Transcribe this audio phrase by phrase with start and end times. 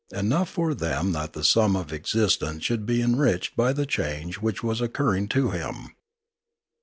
[0.11, 4.63] Enough for them that the sum of existence should be enriched by the change which
[4.63, 5.93] was occurring to him.